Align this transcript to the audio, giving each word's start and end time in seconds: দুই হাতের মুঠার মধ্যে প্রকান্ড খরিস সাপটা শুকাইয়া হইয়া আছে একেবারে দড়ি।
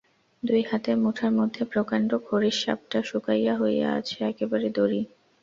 দুই 0.43 0.61
হাতের 0.63 0.97
মুঠার 0.97 1.31
মধ্যে 1.39 1.63
প্রকান্ড 1.73 2.09
খরিস 2.25 2.55
সাপটা 2.63 2.99
শুকাইয়া 3.03 3.53
হইয়া 3.57 3.87
আছে 3.99 4.17
একেবারে 4.31 4.67
দড়ি। 4.77 5.01